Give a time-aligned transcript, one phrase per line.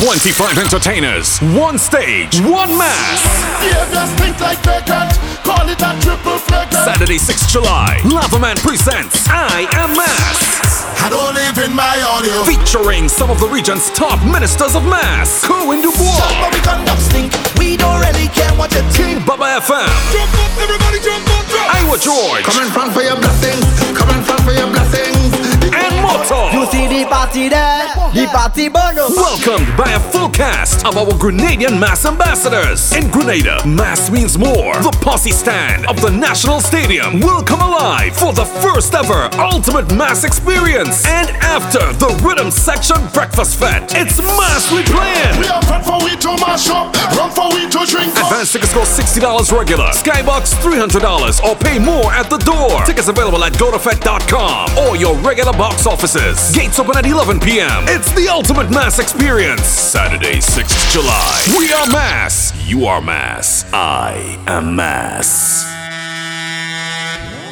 [0.00, 3.20] 25 entertainers, one stage, one mass.
[6.88, 10.88] Saturday, 6th July, Lavaman presents I Am Mass.
[11.04, 12.32] I don't live in my audio.
[12.48, 15.44] Featuring some of the region's top ministers of mass.
[15.44, 16.16] Kerwin Du Bois.
[16.40, 17.36] But we conduct stink.
[17.60, 19.20] We don't really care what you think.
[19.28, 19.84] Baba FM.
[20.16, 21.76] Jump up, everybody jump up, jump.
[21.76, 22.48] Iwer George.
[22.48, 23.68] Come in front for your blessings.
[23.92, 25.19] Come in front for your blessings.
[25.72, 26.50] And Moto.
[26.52, 28.96] You see the party there, the party burn.
[28.96, 32.92] Welcomed by a full cast of our Grenadian mass ambassadors.
[32.94, 34.74] In Grenada, mass means more.
[34.82, 39.94] The posse stand of the National Stadium will come alive for the first ever ultimate
[39.94, 41.06] mass experience.
[41.06, 45.38] And after the rhythm section breakfast fete, it's mass we plan.
[45.40, 48.30] We are fat for we to mash up, run for we to drink up.
[48.30, 52.82] Advance tickets cost $60 regular, Skybox $300, or pay more at the door.
[52.84, 56.54] Tickets available at gotofet.com or your regular box offices.
[56.54, 57.84] Gates open at 11 p.m.
[57.86, 59.60] It's the ultimate mass experience.
[59.66, 61.54] Saturday, 6th July.
[61.58, 62.54] We are mass.
[62.66, 63.70] You are mass.
[63.70, 65.79] I am mass.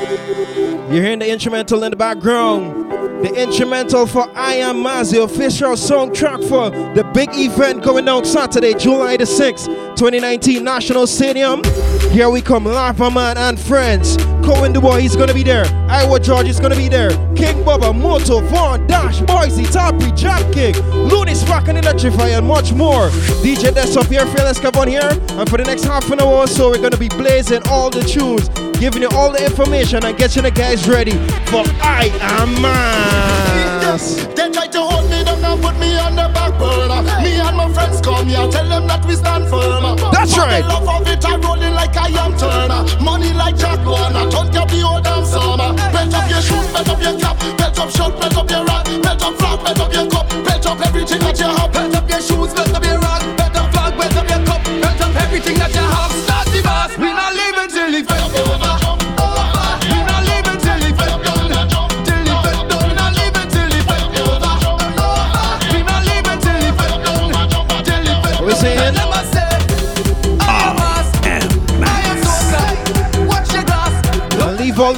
[0.08, 2.90] You're hearing the instrumental in the background.
[3.22, 8.24] The instrumental for I Am Mass, the official soundtrack for the big event going down
[8.24, 11.62] Saturday, July the 6th, 2019, National Stadium.
[12.10, 14.16] Here we come, Lava Man and friends.
[14.42, 15.64] Kerwin Du Bois, he's gonna be there.
[15.90, 17.10] Iwer George is gonna be there.
[17.34, 20.74] King Bubba, Moto, Vaughn, Dash, Boyzie, Tappy, Jack King,
[21.06, 23.10] Looney's Rock and Electrify, and much more.
[23.42, 25.10] DJ Desktop here, Fearless Kavon here.
[25.38, 28.00] And for the next half an hour or so, we're gonna be blazing all the
[28.04, 28.48] tunes,
[28.78, 31.12] giving you all the information, and getting the guys ready
[31.50, 34.14] for I Am Mass.
[34.36, 37.02] They try to hold me down and put me on the back burner.
[37.22, 39.96] Me and my friends come here, tell them that we stand firm.
[40.12, 40.62] That's right.
[40.62, 42.86] The love of it, I rolling like I am Turner.
[43.02, 45.74] Money like Jack Warner, don't get the old damn summer.
[45.92, 48.86] Belt up your shoes, belt up your cap, belt up shirt, belt up your rag,
[49.02, 51.72] belt up flag, belt up your cup, belt up everything that you have.
[51.72, 54.62] Belt up your shoes, belt up your rag, belt up flag, belt up your cup,
[54.62, 56.12] belt up everything that you have.
[56.14, 58.67] Start the boss, we not leaving till fed over.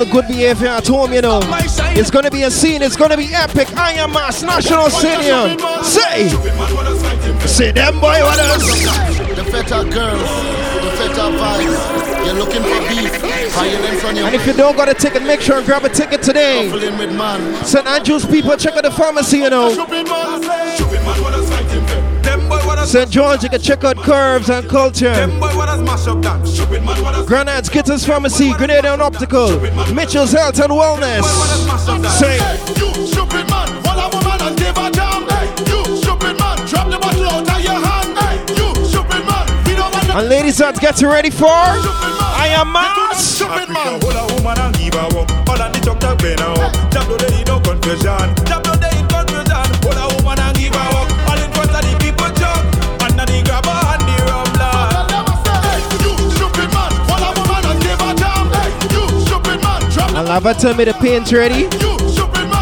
[0.00, 1.41] The good behavior at home, you know.
[1.93, 3.69] It's gonna be a scene, it's gonna be epic.
[3.77, 5.59] I am Mass National Stadium.
[5.84, 6.28] Say,
[7.47, 8.65] say them boy what else?
[9.37, 10.31] The feta girls,
[10.81, 12.00] the feta vibes.
[12.25, 13.12] You're looking for beef,
[13.53, 15.91] higher than from And if you don't got a ticket, make sure and grab a
[15.91, 16.71] ticket today.
[16.71, 17.65] Fooling with man.
[17.65, 17.87] St.
[17.87, 19.69] Andrews people, check out the pharmacy, you know.
[22.85, 23.11] St.
[23.11, 25.15] George, you can check out Curves and Culture.
[27.27, 29.61] Granite's Kittens Pharmacy, Grenada and Optical,
[29.95, 31.23] Mitchell's Health and Wellness.
[32.19, 32.39] Say,
[32.81, 35.29] You stupid man, hold a woman and give jam.
[35.29, 38.49] Hey, you stupid man, drop the bottle out of your hand.
[38.51, 41.47] You stupid man, we don't want and ladies, that's getting ready for.
[41.49, 43.23] I am Mass.
[43.23, 44.01] Stupid man.
[44.01, 45.49] Hold a woman and give her up.
[45.49, 46.73] All of the talk talk pain her up.
[48.47, 48.80] Jab no
[60.31, 61.67] Lava tell me the paint's ready,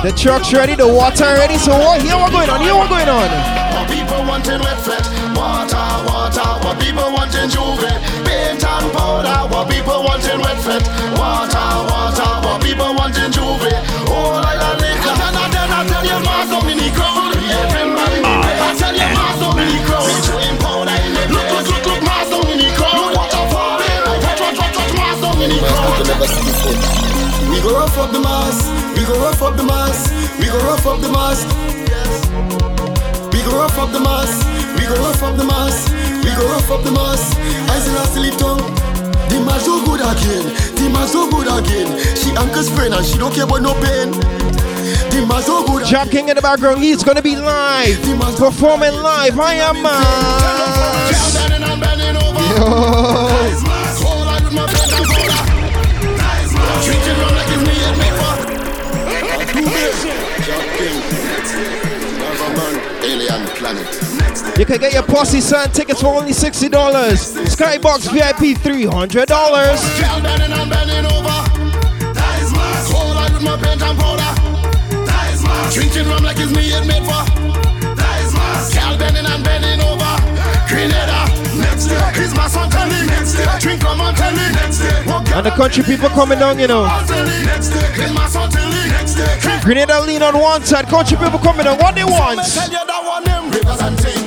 [0.00, 1.58] the truck's ready, the water ready.
[1.58, 2.00] So what?
[2.00, 2.64] Here what going on?
[2.64, 3.28] Here what going on?
[3.92, 5.04] People wanting wet fret,
[5.36, 5.76] water,
[6.08, 6.48] water.
[6.64, 7.84] What people wanting juve,
[8.24, 9.52] paint and powder.
[9.52, 10.80] What people wanting wet fret,
[11.20, 11.87] water,
[27.88, 28.68] rough up the mass,
[28.98, 31.44] we go rough up the mass, we go rough up the mass.
[33.32, 34.44] We go rough up the mass,
[34.76, 35.88] we go rough up the mass,
[36.24, 37.34] we go rough up the mass.
[37.70, 38.60] I still have to live tongue.
[39.30, 40.44] The man so good again,
[40.76, 41.88] the man so good again.
[42.16, 44.10] She uncle's friend and she don't care about no pain.
[44.12, 48.00] The man so good Job King in the background, he's gonna be live,
[48.36, 49.38] performing live.
[49.38, 50.77] I am Mass.
[64.58, 66.68] You can get your posse sign tickets for only $60.
[66.68, 68.90] Skybox VIP $300.
[68.90, 71.38] And bending over.
[72.10, 72.90] Nice mass.
[72.90, 74.34] Whole lot with my paint and powder.
[75.06, 75.74] Nice mass.
[75.74, 77.22] Drinking rum like it's me and made for.
[78.02, 78.74] Nice mass.
[78.74, 80.10] Girl bending and bending over.
[80.66, 81.30] Grenada.
[81.54, 82.02] Next day.
[82.18, 83.06] His mass on telly.
[83.06, 83.46] Next day.
[83.60, 83.98] Drink rum.
[83.98, 85.38] Next day.
[85.38, 86.82] And the country people coming down, you know.
[87.46, 87.86] Next day.
[87.94, 88.90] His mass on telly.
[88.90, 89.38] Next day.
[89.62, 91.78] Grenada lean on one side, country people coming down.
[91.78, 92.42] What they want?
[92.42, 94.17] Tell you that one them rivers and.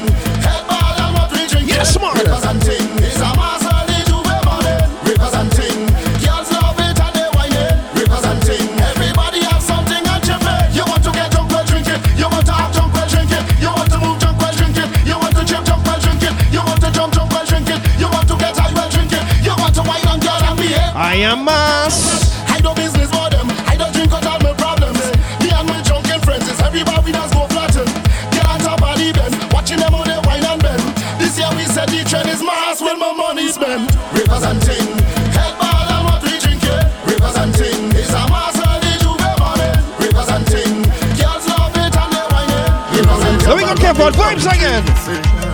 [1.71, 2.17] Get smart.
[2.17, 4.83] Representing is a mass early Juve morning.
[5.07, 5.87] Representing.
[6.19, 7.73] Girls love it and they whine it.
[7.95, 8.67] Representing.
[8.91, 10.69] Everybody have something on your plate.
[10.75, 12.01] You want to get drunk, while drinking.
[12.19, 13.43] You want to have drunk, while drinking.
[13.63, 14.89] You want to move drunk, while drinking.
[15.07, 16.35] You want to chip drunk, while drinking.
[16.51, 17.79] You want to jump drunk, while drinking.
[17.97, 19.25] You want to get high, while drinking.
[19.41, 20.95] You want to whine on girl and behave.
[20.95, 22.30] I am mass.
[43.97, 44.85] Me vibes again.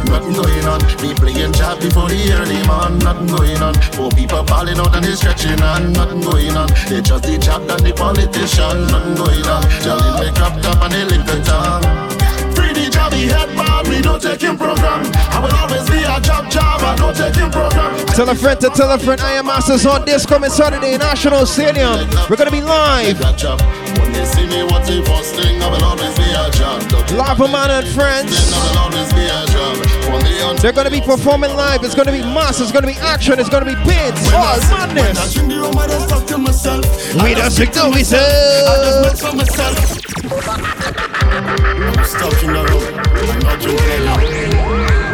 [0.06, 0.82] Nothing going on.
[1.02, 3.00] Me playing job before the early man.
[3.00, 3.74] Nothing going on.
[3.94, 5.94] Four people falling out and they stretching on.
[5.94, 6.68] Nothing going on.
[6.90, 8.88] They just the job and the politician.
[8.88, 9.64] Nothing going on.
[9.82, 12.17] Telling me crop top and they lick the tongue.
[12.58, 15.06] Free the job, he head bar, we don't take him program.
[15.30, 17.94] I will always be a job job, I don't take him program.
[18.18, 19.22] Tell a friend to tell a friend.
[19.22, 22.10] I am Masters on this coming Saturday, National Stadium.
[22.30, 23.20] We're gonna be live.
[23.20, 23.62] That job.
[24.02, 25.62] When they see me, what's the first thing?
[25.62, 26.82] I will always be a job.
[27.14, 28.34] Lava Man and friends.
[28.52, 29.78] I will always be a job.
[30.12, 31.84] When they on They're gonna be performing live.
[31.84, 32.60] It's gonna be mass.
[32.60, 33.40] It's gonna be action.
[33.40, 34.18] It's gonna be bids.
[34.34, 35.34] All When oh, madness.
[35.34, 36.86] drink the rum, I talk to myself.
[37.22, 41.04] We just stick to we I just make for myself.
[41.38, 42.82] Stuck in the room.
[43.30, 44.26] I'm not drinking anymore.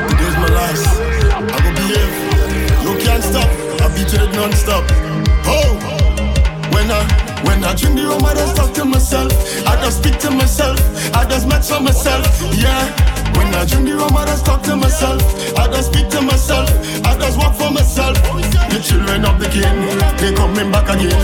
[0.07, 0.87] Today's my last.
[1.35, 2.15] I go behave.
[2.85, 3.49] You can't stop.
[3.81, 4.85] I beat it non-stop.
[5.43, 5.75] Oh,
[6.71, 7.03] when I
[7.43, 9.33] when I drink the rum, I just talk to myself.
[9.67, 10.79] I just speak to myself.
[11.13, 12.25] I just match for myself.
[12.55, 13.12] Yeah.
[13.37, 15.21] When I drink the rum, I just talk to myself.
[15.57, 16.69] I just speak to myself.
[17.05, 18.17] I just walk for myself.
[18.69, 19.69] The children of the king,
[20.17, 21.17] they coming back again.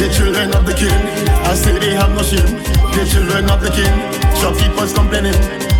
[0.00, 0.94] The children of the king,
[1.44, 2.60] I say they have no shame.
[2.96, 3.94] The children of the king,
[4.40, 5.36] shopkeepers complaining.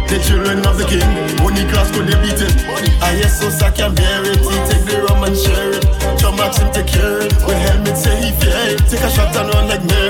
[0.09, 1.03] The children of the king,
[1.41, 2.55] only class could they beat it.
[3.03, 4.39] I hear so I can bear it.
[4.39, 5.85] He take the rum and share it.
[6.21, 7.33] John Max him take care it.
[7.43, 8.85] With helmet say he fear it.
[8.87, 10.04] Take a shot and run like merit.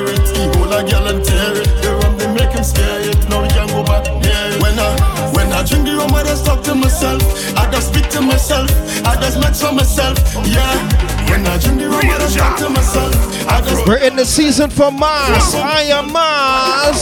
[13.87, 15.55] We're in the season for Mars.
[15.55, 17.01] I am Mars.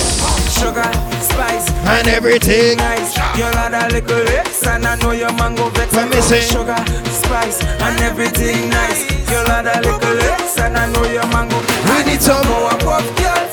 [0.58, 0.82] Sugar,
[1.22, 2.76] spice, And everything.
[2.78, 3.16] nice.
[3.38, 5.92] You lot a little lips, and I know your mango vex.
[5.94, 6.40] Let me see.
[6.40, 9.06] Sugar, spice, and everything nice.
[9.30, 11.58] You lot a little lips, and I know your mango.
[11.86, 12.42] We need some.
[12.42, 13.16] Up, girls.
[13.16, 13.51] No.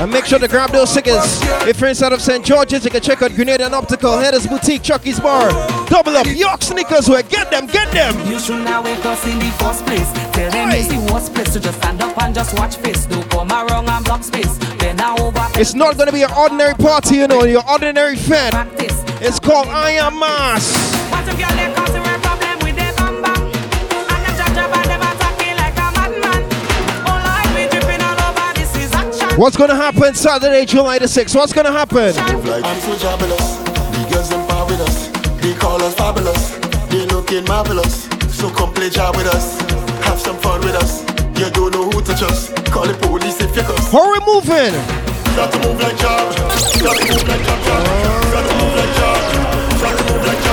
[0.00, 1.40] And make sure to grab those tickets.
[1.68, 2.42] If you're inside of St.
[2.44, 5.50] George's, you can check out Grenada and Optical, Headers Boutique, Chucky's Bar.
[5.88, 7.22] Double up, York sneakers, wear.
[7.22, 8.14] Get them, get them.
[8.26, 10.10] You should now wake us in the first place.
[10.32, 13.04] Tell them it's the worst place to just stand up and just watch face.
[13.06, 14.58] Don't come around and block space.
[15.60, 18.70] It's not gonna be an ordinary party, you know, your ordinary fan.
[19.20, 21.99] It's called I Am Mars.
[29.40, 31.34] What's gonna happen Saturday, July the 6th?
[31.34, 32.12] What's gonna happen?
[32.12, 32.92] I'm so.
[32.92, 35.08] The girls in power with us.
[35.40, 36.58] They call us fabulous.
[36.90, 38.04] They looking marvelous.
[38.28, 39.58] So come play job with us.
[40.04, 41.00] Have some fun with us.
[41.40, 42.54] You don't know who to trust.
[42.66, 43.90] Call the police if you cuss.
[43.90, 44.76] Hurry moving.
[45.34, 46.36] Got to move like job.
[46.84, 47.64] Got to move like job.
[47.64, 48.32] job.
[48.36, 49.80] Got to move like job.
[49.80, 50.49] Got to move like job.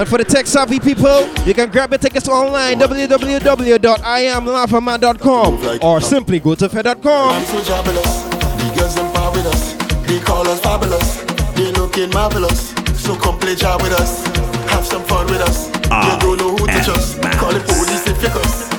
[0.00, 6.40] And for the tech savvy people, you can grab your tickets online www.iamlaughterman.com or simply
[6.40, 7.36] go to fed.com.
[7.36, 8.22] I'm so jobless.
[8.24, 9.74] The girls in power with us.
[10.08, 11.20] They call us fabulous.
[11.52, 12.70] They looking marvelous.
[12.96, 14.24] So come play job with us.
[14.72, 15.68] Have some fun with us.
[15.68, 17.20] you ah, don't know who to trust.
[17.36, 18.70] Call the police if you cuss.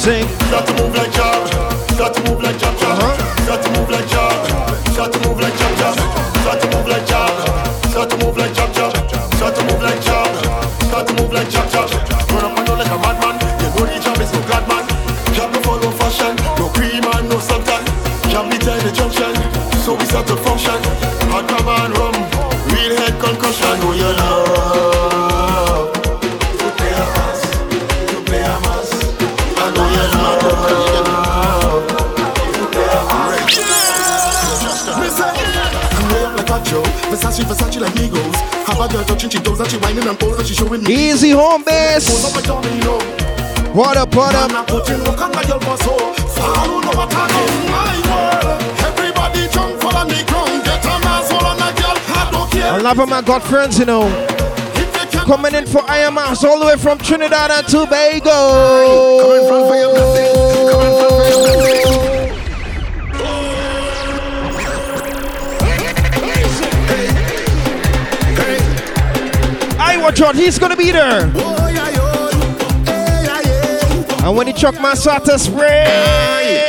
[0.00, 0.26] Sing.
[0.48, 1.46] Got to move like job.
[1.98, 2.74] Got to move like job.
[2.80, 2.96] job.
[2.96, 3.16] Uh-huh.
[3.44, 4.32] Got to move like job.
[4.96, 5.76] Got to move like job.
[5.76, 5.94] job.
[6.42, 7.57] Got to move like job.
[37.44, 38.34] Versace, Versace like Migos.
[38.66, 40.94] Have a girl touching she toes and she whining and pose and she showing me.
[40.94, 42.08] Easy home base.
[42.08, 43.74] up.
[43.74, 44.52] What up, what Man, up?
[44.52, 45.96] I put in work and a girl for so.
[46.34, 47.42] Follow know what I do.
[47.70, 48.62] My world.
[48.80, 50.64] Everybody jump for the ground.
[50.64, 51.98] Get a mass on a girl.
[52.16, 52.72] I don't care.
[52.72, 54.08] I love my got friends, you know.
[54.74, 59.20] If you can Coming in for I Am all the way from Trinidad and Tobago.
[59.20, 60.37] Coming from for your
[70.08, 71.28] Watch out, he's gonna be there.
[71.36, 72.30] Yeah, yo.
[72.86, 74.26] Hey, yeah, yeah.
[74.26, 76.67] And when he chuck my sata spray.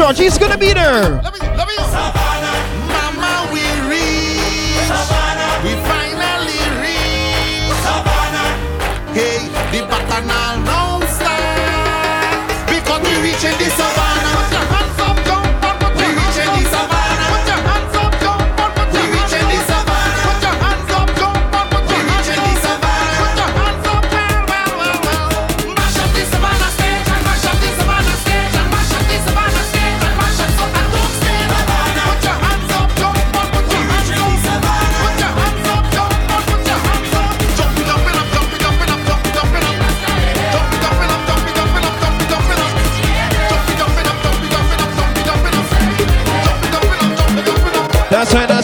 [0.00, 0.18] George.
[0.18, 1.29] He's gonna be there.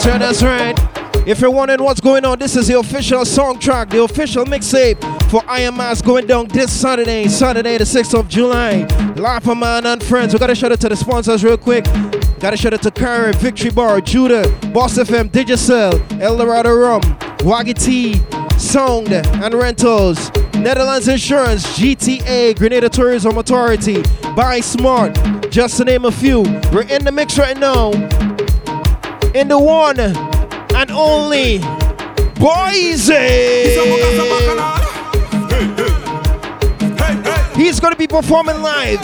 [0.07, 0.79] That's right.
[1.27, 5.01] If you're wondering what's going on, this is the official song track, the official mixtape
[5.31, 8.87] for Iron Mass going down this Saturday, Saturday the 6th of July.
[9.17, 10.33] Lava Man and friends.
[10.33, 11.85] We gotta shout out to the sponsors real quick.
[12.39, 17.03] Gotta shout out to Carib, Victory Bar, Judah, Boss FM, Digicel, Eldorado Rum,
[17.39, 18.21] Waggy T,
[18.59, 24.03] Sound and Rentals, Netherlands Insurance, GTA, Grenada Tourism Authority,
[24.37, 25.19] Buy Smart,
[25.51, 26.43] just to name a few.
[26.73, 27.91] We're in the mix right now
[29.37, 31.59] in the one and only
[32.41, 33.77] Boyzie.
[37.55, 39.01] He's gonna be performing live.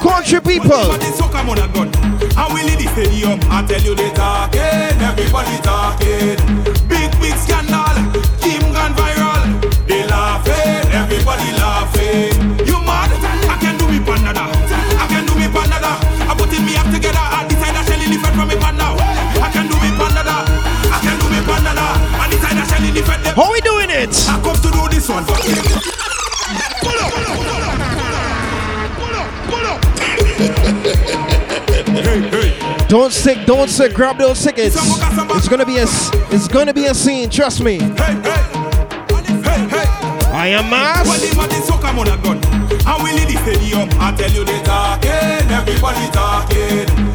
[0.00, 0.82] Country people.
[2.96, 6.36] Stadium, I tell you they talking, everybody talking.
[6.88, 7.84] Big, big scandal,
[8.40, 9.86] Kim gone viral.
[9.86, 12.35] They laughing, everybody laughing.
[22.96, 23.34] Decide I shall different them.
[23.36, 24.10] How we doing it?
[24.28, 25.24] I come to do this one.
[25.24, 25.34] Pull
[27.00, 27.12] up.
[28.98, 29.28] Pull up.
[29.50, 29.84] Pull up.
[32.04, 32.86] hey, hey.
[32.88, 33.94] Don't sick, don't sick.
[33.94, 34.76] Grab those tickets.
[34.78, 35.86] It's gonna be a,
[36.30, 37.30] it's gonna be a scene.
[37.30, 37.78] Trust me.
[37.78, 38.56] Hey, hey.
[40.36, 41.08] I am mass.
[41.18, 44.30] the man is so come on a gun And we lead the stadium I tell
[44.30, 47.05] you they talking Everybody talking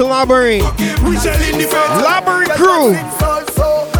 [0.00, 0.62] to library.
[1.04, 1.68] We shall in the
[2.02, 2.94] Library crew.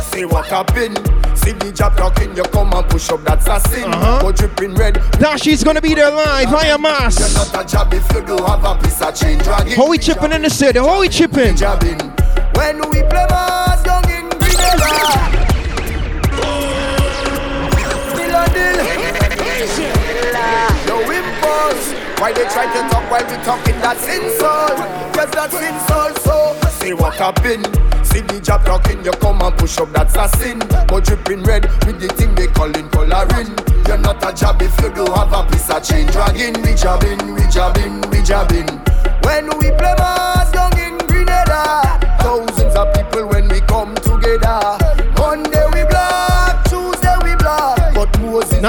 [0.02, 0.96] See what happened.
[1.36, 3.84] See the job talking, you come and push up, that's a sin.
[3.84, 4.20] Uh-huh.
[4.20, 6.48] Go dripping red, Dashi's gonna be there live.
[6.52, 9.74] I am you're not a job if you don't have a piece of chain dragging.
[9.74, 10.78] How we chipping in the city?
[10.78, 11.56] How we chipping?
[12.54, 13.26] When we play
[22.30, 23.74] Why they try to talk while we talking?
[23.80, 24.78] That's insult.
[25.18, 26.16] Yes, that's insult.
[26.20, 27.66] So see what happened.
[28.06, 30.60] See the job talking, you come and push up, that's a sin.
[30.60, 33.50] But dripping red with the thing they calling coloring.
[33.88, 36.54] You're not a job if you don't have a piece of chain dragging.
[36.62, 38.68] We jabbing, we jabbing, we jabbing.
[39.26, 41.89] When we play mass down in Grenada,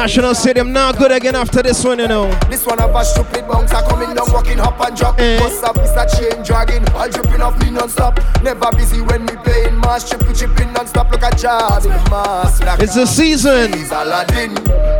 [0.01, 2.27] National Stadium not good again after this one, you know.
[2.50, 5.20] this one have a stupid bouncer coming down, walking hop and drop.
[5.20, 5.38] Eh.
[5.38, 6.10] Up, Mr.
[6.17, 8.20] Chain dragging, all dripping off me non-stop.
[8.41, 11.12] Never busy when we playing mass, tripping, tripping non-stop.
[11.12, 12.60] Look at job in mass.
[12.62, 13.74] Like It's the season.
[13.74, 14.55] He's Aladdin,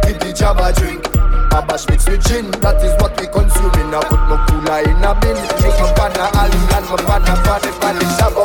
[0.06, 1.02] give the job a drink.
[1.50, 3.90] Babash mix with gin, that is what we consuming.
[3.96, 5.34] I put my cooler in a bin.
[5.66, 8.38] Make my partner Ali and my partner Fatty Fatty Shab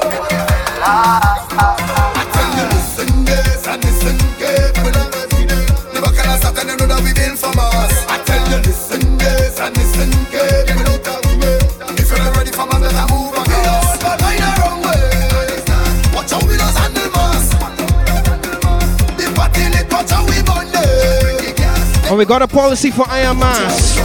[22.08, 23.98] And we got a policy for Iron Mass.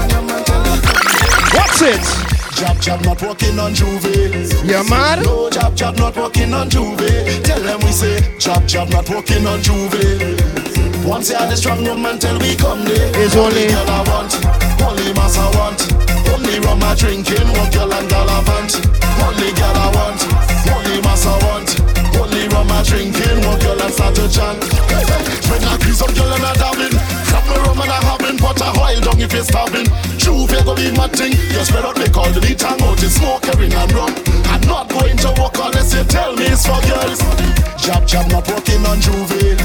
[1.53, 2.01] What's it?
[2.57, 4.05] Jab jab not working on Juve.
[4.65, 5.23] You mad?
[5.23, 6.97] No jab jab not working on Juve.
[7.43, 9.93] Tell them we say jab jab not working on Juve.
[11.05, 13.11] Once you are the strong woman, tell we come there.
[13.21, 14.33] It's only- girl I want,
[14.85, 15.81] only mass I want.
[16.33, 18.71] Only rum I drinking, one girl and gallivant.
[19.25, 20.21] Only girl I want,
[20.73, 21.69] only mass I want.
[22.17, 24.61] Only rum I drinking, one girl and start to chant.
[25.49, 26.97] When I kiss some girl and I dabbing,
[27.31, 29.87] Chop me rum and I have been put a oil down if you're stabbing.
[30.19, 32.83] True, if you go be my thing, you spread out the call to the tongue
[32.83, 34.11] out, it's smoke and rum.
[34.51, 37.23] I'm not going to work unless you tell me it's for girls.
[37.79, 39.55] Jab jab not working on Juve.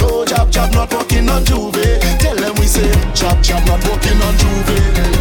[0.00, 2.00] No jab jab not working on Juve.
[2.18, 5.20] Tell them we say jab jab not working on Juve.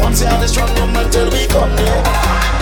[0.00, 2.02] Once you have the strong room tell me come there.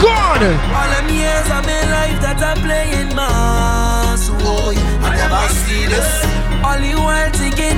[0.02, 0.42] God!
[0.42, 6.33] All them years of my life that I'm playing mass, oh, I never see this.
[6.74, 7.30] All you while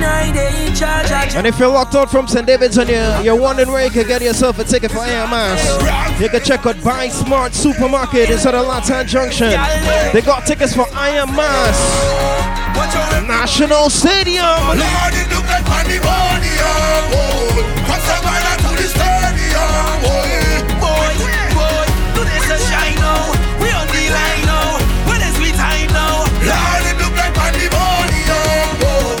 [0.03, 2.47] I they in charge And if you're locked out from St.
[2.47, 6.29] David's and you're, you're wondering where you can get yourself a ticket for AMS, you
[6.29, 9.51] can check out Buy Smart Supermarket inside of Latin Junction.
[10.13, 11.77] They got tickets for Iron Mass
[13.27, 14.45] National Stadium.
[14.45, 15.17] Lord,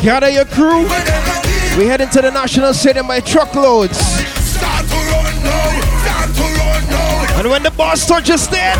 [0.07, 0.83] Gather your crew.
[1.77, 3.99] We head into the national city by truckloads.
[7.35, 8.77] And when the boss touches stage,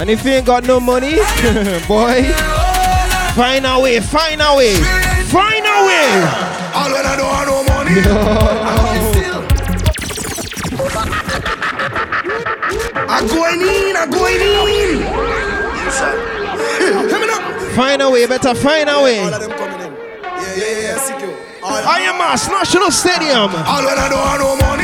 [0.00, 1.16] And if you ain't got no money,
[1.86, 2.55] boy
[3.36, 4.74] find a way, find a way,
[5.28, 6.08] find a way.
[6.72, 8.00] All when I don't have no money.
[13.08, 15.00] I'm going in, I'm going in.
[17.26, 17.74] Now.
[17.76, 19.20] Find a way, better find a way.
[19.20, 19.92] All of them coming in.
[19.92, 21.36] Yeah, yeah, yeah, secure.
[21.62, 23.50] Iron Mass National Stadium.
[23.52, 24.75] All when I don't have no money.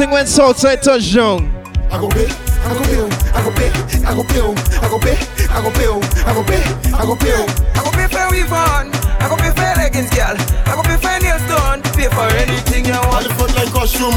[0.00, 1.52] And that something went south, so I down.
[1.92, 3.04] I go pay, I go pay,
[3.36, 3.68] I go pay,
[4.00, 4.48] I go pay,
[4.80, 5.92] I go pay, I go pay,
[6.24, 7.44] I go pay, I go pay.
[7.76, 8.88] I go pay for weave on.
[9.20, 10.36] I go pay for leggings, girl.
[10.64, 11.82] I go pay for nails done.
[11.92, 13.04] Pay for anything you want.
[13.04, 13.28] All want.
[13.28, 14.16] the foot like costume.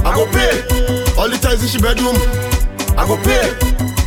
[0.00, 0.64] I go pay.
[1.20, 2.16] All the ties in she bedroom.
[2.96, 3.52] I go pay.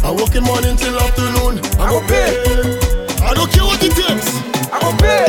[0.02, 1.62] I work in morning till afternoon.
[1.78, 2.75] I go pay.
[3.36, 4.28] I don't care what it takes.
[4.72, 5.28] I go pay.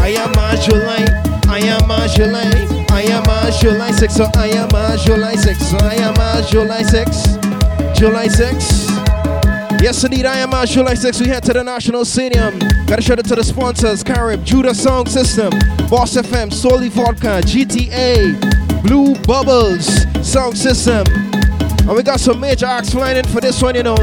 [0.00, 1.04] I am a July,
[1.46, 2.48] I am a July,
[2.90, 6.48] I am a July 6, so I am a July 6, so I am a
[6.48, 7.36] July 6,
[7.98, 8.88] July 6.
[9.82, 11.20] Yes, indeed, I am a July 6.
[11.20, 12.58] We head to the National Stadium.
[12.86, 15.50] Gotta shout out to the sponsors Carib, Judah Sound System,
[15.90, 19.86] Boss FM, Stoli Vodka, GTA, Blue Bubbles
[20.26, 21.06] Sound System.
[21.86, 23.96] And we got some major acts flying in for this one, you know.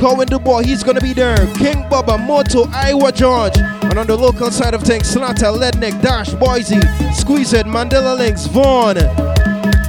[0.00, 1.36] Kerwin Du Bois, he's gonna be there.
[1.56, 3.58] King Bubba, Moto, Iwer George.
[3.82, 6.82] And on the local side of things, Slatter, Lednick, Dash, Boyzie,
[7.14, 8.96] Squeeze It, Mandela Links, Vaughn,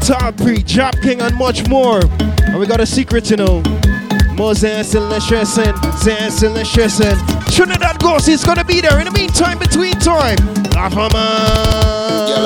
[0.03, 2.01] Tallpree, Jap King, and much more.
[2.19, 3.63] And we got a secret, you know.
[4.35, 7.17] Moses still stressing, Zan still stressing.
[7.49, 8.99] Trinidad Ghost is gonna be there.
[8.99, 10.97] In the meantime, between time, Girl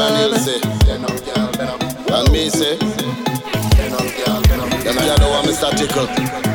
[0.02, 0.62] and he'll say,
[5.98, 6.55] up.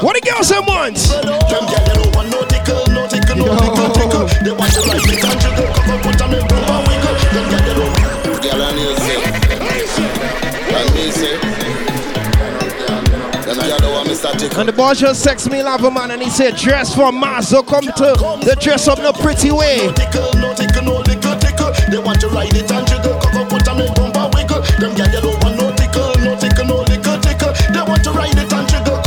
[0.00, 0.96] What the girls them want?
[0.96, 4.24] Them girl they don't want no tickle, no tickle, no tickle, tickle.
[4.40, 7.16] They want you like me and jiggle, cock up, in boom wiggle.
[7.36, 7.92] Them girl they don't.
[8.40, 9.20] Girl and he'll say,
[10.72, 11.36] and me say,
[13.44, 14.60] them girl don't want me start tickle.
[14.60, 17.62] And the boy just text me lava man and he said dress for mass, so
[17.62, 19.84] come to the dress up no pretty way.
[19.84, 21.72] No tickle, no tickle, no tickle, tickle.
[21.92, 24.62] They want to ride it and jiggle, cock up, put 'em in boom and wiggle.
[24.80, 25.59] Them girl they don't want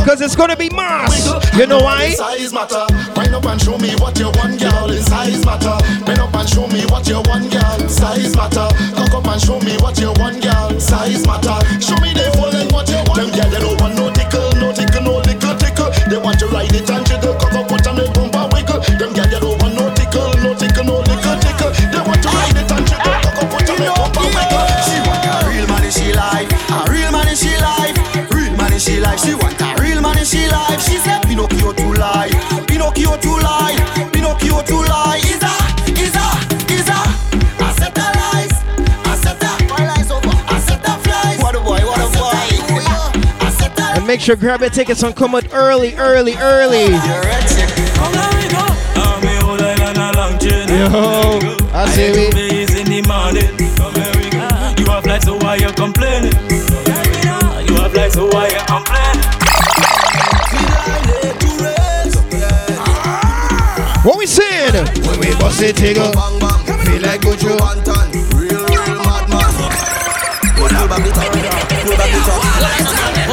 [0.04, 1.58] it and jiggle, cock Cause it's gonna be mass.
[1.58, 2.12] You know why?
[2.12, 2.86] Size matter.
[3.16, 4.89] Wind up and show me what you want, girl.
[4.89, 5.78] Size matter.
[6.06, 7.89] Bend up and show me what you want, girl.
[7.89, 8.68] Size matter.
[8.96, 10.80] Cock up and show me what you want, girl.
[10.80, 11.60] Size matter.
[11.82, 13.16] Show me the full and what you want.
[13.16, 14.23] Them girl they don't want no tickle, no
[44.13, 46.86] Make sure grab your tickets and come out early, early, early.
[46.86, 46.99] Yo,
[51.73, 52.26] I say we.
[52.62, 53.49] in the morning.
[54.78, 56.32] You have like so why you complaining?
[57.65, 59.26] You have like so why you complaining?
[64.06, 64.76] What we saying?
[65.08, 66.13] When we bust it, take up.
[66.13, 67.58] Feel like Gojo.
[68.38, 69.49] Real, real madman.
[70.54, 71.34] Pull back the top,
[71.82, 73.33] pull back the top.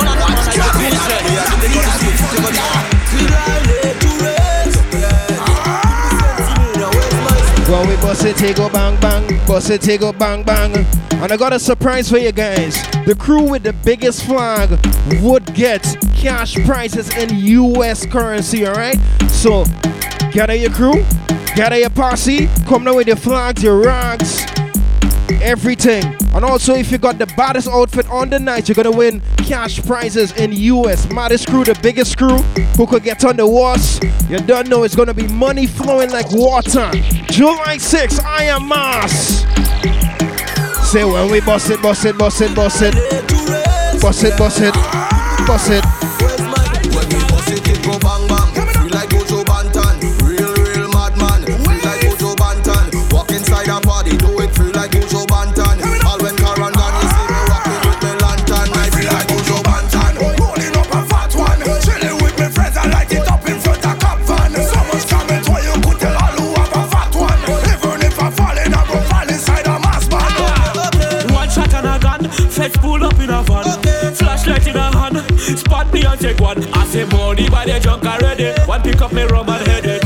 [8.42, 10.74] It, bang bang, bust it, go bang bang.
[11.22, 12.74] And I got a surprise for you guys.
[13.05, 14.70] The crew with the biggest flag
[15.22, 15.83] would get
[16.14, 18.96] cash prizes in US currency, alright?
[19.29, 19.64] So
[20.33, 21.05] gather your crew,
[21.55, 24.44] gather your posse, come down with your flags, your rags,
[25.42, 26.05] everything.
[26.35, 29.83] And also, if you got the baddest outfit on the night, you're gonna win cash
[29.85, 31.11] prizes in US.
[31.11, 32.38] Maddest crew, the biggest crew,
[32.76, 34.00] who could get on the was.
[34.29, 36.90] You don't know it's gonna be money flowing like water.
[37.31, 39.44] July 6th, I am Mass.
[40.90, 42.94] Say when we bust it, bust it, bust it, bust it,
[44.00, 44.74] bust it, bust it,
[45.46, 45.85] bust it.
[45.85, 45.99] When
[76.30, 76.62] take one.
[76.74, 78.52] I say money by the junk already.
[78.66, 79.99] One pick up me rum and head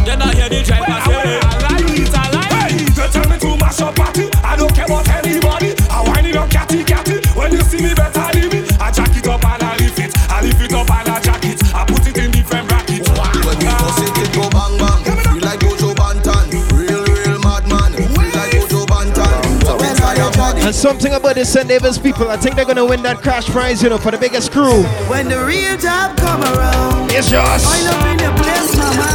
[20.85, 21.67] something about the St.
[21.67, 24.53] Davis people, I think they're gonna win that cash prize, you know, for the biggest
[24.53, 24.83] crew.
[25.09, 27.65] When the real job come around, It's yours.
[27.65, 29.09] I love in the place, mama.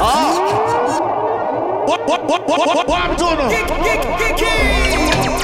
[0.00, 1.84] Ah.
[1.86, 3.50] What, what, what, what, what, what I'm doing now?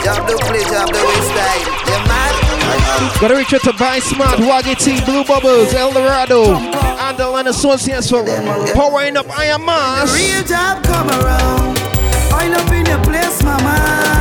[0.01, 1.61] Job do play, job do we style.
[1.61, 3.21] You mad?
[3.21, 6.55] Gotta reach out to Buy Smart, Waggy T, Blue Bubbles, Eldorado,
[6.97, 10.09] Andal and Associates for uh, powering up Iron The Mass.
[10.17, 11.77] real job come around,
[12.33, 14.20] I love in the place, mama.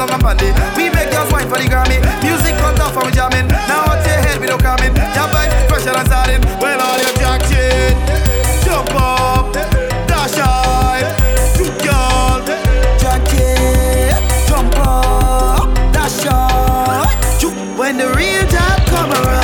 [0.00, 0.54] All on my band.
[0.76, 1.98] We make girls wine for the Grammy.
[2.22, 3.48] Music cut off from jamming.
[3.48, 4.94] Now what's your head, don't coming.
[5.14, 6.42] Job vibes, pressure and starting.
[6.60, 7.96] Well, all your jack shit.
[8.64, 9.52] Jump up,
[10.06, 11.02] dash high,
[11.56, 12.42] do girl.
[12.98, 13.22] Jack
[14.48, 16.58] jump up, dash high.
[17.76, 19.37] When the real job come around,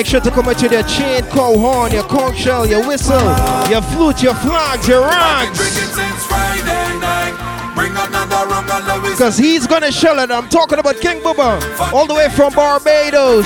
[0.00, 3.20] make sure to come out with your chain, cow horn, your conch shell, your whistle,
[3.68, 5.60] your flute, your flags, your rags.
[5.60, 7.36] since Friday night.
[7.76, 10.30] Bring another rum and let we Cause he's gonna shell it.
[10.30, 13.44] I'm talking about King Bubba, all the way from Barbados.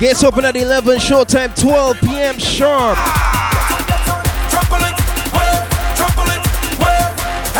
[0.00, 2.38] Gates open at 11, showtime 12 p.m.
[2.38, 2.96] sharp.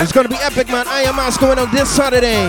[0.01, 0.89] It's gonna be epic, man.
[0.89, 2.49] I am going on this Saturday.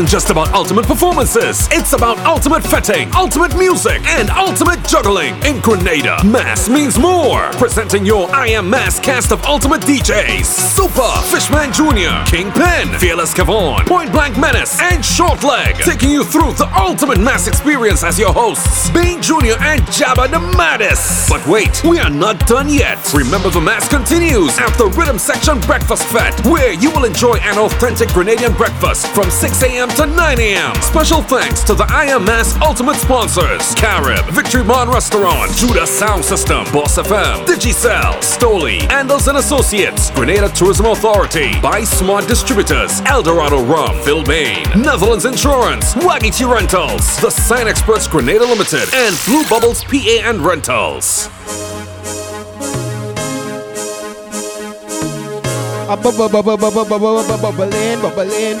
[0.00, 5.34] Isn't just about ultimate performances, it's about ultimate fetting, ultimate music, and ultimate juggling.
[5.44, 7.50] In Grenada, Mass means more.
[7.60, 13.86] Presenting your I Am Mass cast of ultimate DJs Super, Fishman Jr., Kingpin, Fearless Kavon,
[13.86, 15.76] Point Blank Menace, and Short Leg.
[15.76, 19.60] Taking you through the ultimate Mass experience as your hosts, Bane Jr.
[19.60, 21.28] and Jabba the Maddest.
[21.28, 23.12] But wait, we are not done yet.
[23.12, 28.08] Remember, the Mass continues the Rhythm Section Breakfast Fete, where you will enjoy an authentic
[28.08, 29.89] Grenadian breakfast from 6 a.m.
[29.96, 30.74] to 9 a.m.
[30.82, 36.98] Special thanks to the IMS Ultimate sponsors Carib, Victory Barn Restaurant, Judah Sound System, Boss
[36.98, 44.24] FM, Digicel, Stoli, Andals and Associates, Grenada Tourism Authority, Buy Smart Distributors, Eldorado Rum, Phil
[44.24, 50.20] Bain, Netherlands Insurance, Waggy T Rentals, The Sign Experts Grenada Limited, and Blue Bubbles PA
[50.24, 51.30] and Rentals.
[55.96, 56.60] Bubbling, bubbling,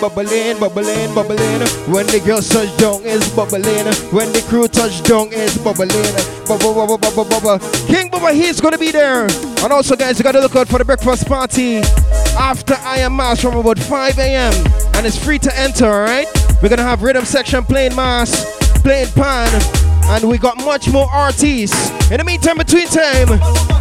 [0.00, 1.60] bubbling, bubbling.
[1.92, 3.64] When the girls touch down, it's bubbling.
[4.12, 5.88] When the crew touch down, it's bubbling.
[6.46, 7.58] Bubble, bubble, bubble, bubble.
[7.86, 9.24] King Bubba, he's gonna be there.
[9.62, 11.78] And also, guys, you gotta look out for the breakfast party
[12.38, 14.52] after I am mass from about 5 a.m.
[14.94, 16.28] And it's free to enter, alright?
[16.62, 18.30] We're gonna have rhythm section playing mass,
[18.82, 19.48] playing pan,
[20.04, 21.90] and we got much more artists.
[22.10, 23.79] In the meantime, between time.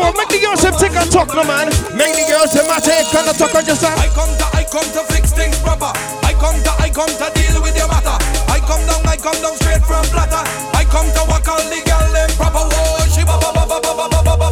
[0.00, 1.68] Make the girls them take a talk, no man.
[1.92, 3.90] Make the girls them take a talk just a.
[3.96, 5.92] I come to, I come to fix things proper.
[6.24, 8.16] I come to, I come to deal with your matter.
[8.48, 10.42] I come down, I come down straight from platter.
[10.76, 12.64] I come to walk all the girl them proper.
[12.64, 14.50] Whoa, she ba ba ba ba ba ba ba ba ba.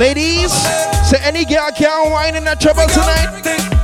[0.00, 0.50] Ladies,
[1.04, 3.79] say any girl can wine in that trouble tonight.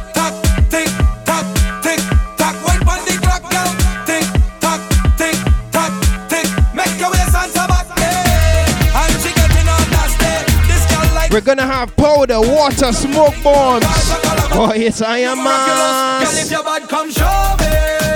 [11.37, 13.85] We're gonna have powder, water, smoke bombs.
[14.57, 17.29] Oh yes, I am Girl, if you're bad, come show
[17.61, 17.68] me.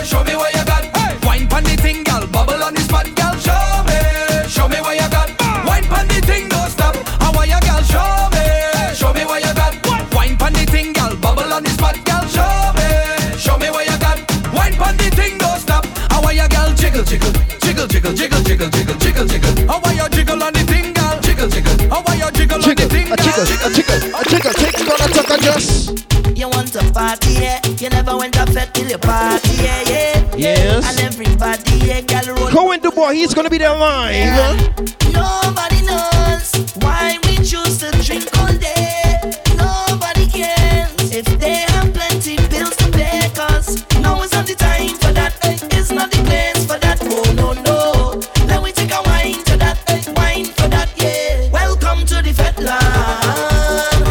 [0.08, 0.88] Show me what you got.
[1.26, 2.26] Wine pon the thing, girl.
[2.28, 3.36] Bubble on the spot, girl.
[3.36, 4.48] Show me.
[4.48, 5.28] Show me what you got.
[5.68, 6.96] Wine pon the thing, don't stop.
[7.20, 7.82] How are you, girl?
[7.84, 8.40] Show me.
[8.96, 9.76] Show me what you got.
[10.16, 11.14] Wine pon the thing, girl.
[11.20, 12.24] Bubble on the spot, girl.
[12.24, 12.88] Show me.
[13.36, 14.16] Show me what you got.
[14.56, 15.84] Wine pon the thing, don't stop.
[16.08, 16.72] How are you, girl?
[16.72, 19.68] Jiggle, jiggle, jiggle, jiggle, jiggle, jiggle, jiggle, jiggle.
[19.68, 20.29] How are you jiggle
[23.10, 24.52] the Jiggle, a jiggle, a jiggle, a jiggle.
[24.54, 26.38] Take a and.
[26.38, 27.60] You want to party, yeah?
[27.78, 30.36] You never went to fete till you party, yeah, yeah.
[30.36, 30.86] Yes.
[30.86, 32.50] And everybody, yeah, girl, roll.
[32.50, 34.56] Go into boy, he's gonna be there live.
[35.12, 36.09] Nobody knows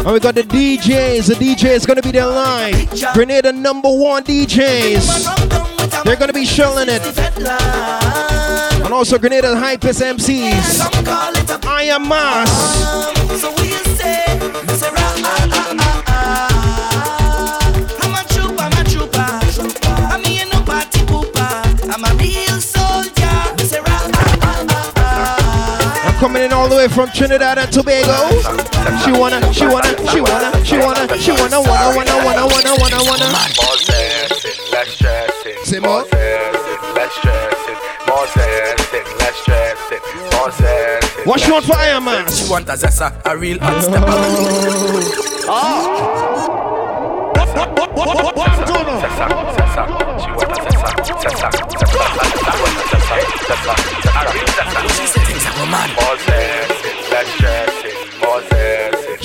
[0.10, 1.28] And we got the DJs.
[1.28, 2.89] The DJ is gonna be there live.
[3.13, 6.04] Grenada number one DJs.
[6.04, 7.04] They're gonna be shelling it.
[8.84, 10.82] And also Grenada hypest MCs.
[11.63, 13.88] I am mass.
[26.70, 28.30] All the way from Trinidad and Tobago.
[29.04, 33.00] She wanna, she wanna, she wanna, she wanna, she wanna, wanna, wanna, wanna, wanna, wanna,
[33.10, 33.28] wanna.
[33.58, 35.58] More stressing, less stressing.
[35.64, 36.06] Say more more.
[36.06, 37.78] stressing, less stressing.
[38.08, 40.02] More stressing, less stressing.
[40.38, 41.26] More stressing.
[41.26, 42.28] What you want for Iron Man?
[42.30, 45.16] She want a zessa, a real hot stepper.
[45.52, 46.20] Ah.
[55.96, 56.49] More stressing,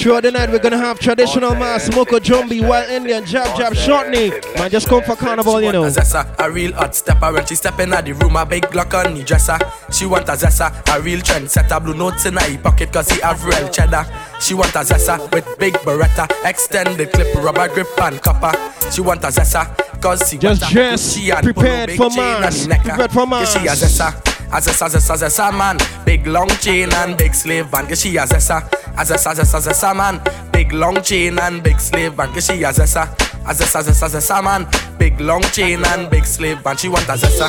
[0.04, 4.28] Throughout the night, we're gonna have traditional mass, Moko Jumbi, Wild Indian, Jab Jab, Shortney.
[4.58, 5.84] Man, just come for carnival, you know.
[5.84, 7.32] A zessa, a real hot stepper.
[7.32, 9.56] When she step in the room, a big Glock on the dresser.
[9.90, 11.80] She want a zessa, a real trend setter.
[11.80, 14.04] Blue notes in her pocket cause he have real cheddar.
[14.42, 18.52] She want a zessa with big beretta, extended clip, rubber grip and copper.
[18.90, 23.58] She want a zessa cause she Just dress, prepared for mass, prepared for Yeah, she
[23.60, 24.33] a mass.
[24.50, 24.52] Zessa.
[24.52, 27.88] A zessa, zessa, zessa man, big long chain and big slave band.
[27.88, 28.62] Yeah, she a zessa,
[28.96, 30.20] a zessa, zessa, zessa man,
[30.52, 32.32] big long chain and big slave band.
[32.34, 33.08] Yeah, she a zessa,
[33.46, 34.66] a zessa, zessa, zessa man,
[34.98, 36.78] big long chain and big slave band.
[36.80, 37.48] She want a zessa,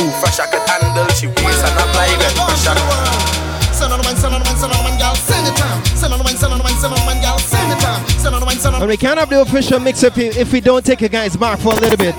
[0.00, 1.06] ooh fresh I could handle.
[1.14, 3.72] She waist and apply that pressure.
[3.72, 5.56] Send on the wine, send on the wine, send on the wine, girl, send it
[5.56, 5.84] time.
[5.96, 7.80] Send on the wine, send on the wine, send on the wine, girl, send it
[7.80, 8.02] time.
[8.20, 10.28] Send on the wine, send on And we can't have the official mix if, we-
[10.30, 12.14] if we don't take you guys back for a little bit.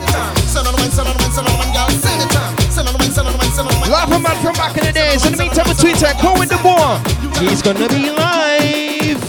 [0.50, 1.55] Send on the wine, send on the wine, send on the wine,
[4.10, 4.24] send on the wine.
[4.24, 5.26] Laughing man from back in the days.
[5.26, 7.00] In the meantime, with Twitter, go with the boy.
[7.40, 9.22] He's gonna be live.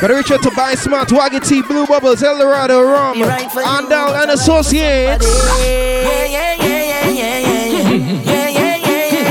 [0.00, 5.26] Better reach out to Buy Smart, Waggy T, Blue Bubbles, Eldorado, Rum, Andal and Associates.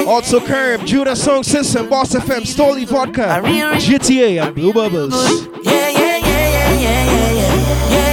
[0.08, 3.42] Also Carib, Judah Sound System, Boss FM, Stoli Vodka,
[3.80, 5.14] GTA, and Blue Bubbles.
[7.92, 8.09] I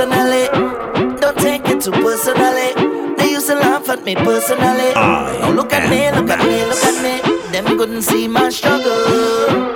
[0.00, 0.48] Personally,
[1.20, 2.72] don't take it too personally.
[3.18, 4.92] They used to laugh at me personally.
[4.96, 7.20] Ah, now look at me, look at me, look at me.
[7.52, 8.96] Them couldn't see my struggle,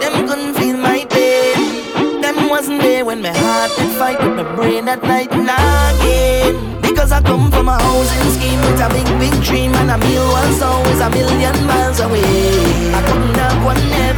[0.00, 2.22] them couldn't feel my pain.
[2.22, 6.80] Them wasn't there when my heart did fight with my brain at night again.
[6.80, 10.26] Because I come from a housing scheme with a big, big dream And a meal
[10.28, 12.22] was always a million miles away
[12.94, 14.13] I couldn't have one every day And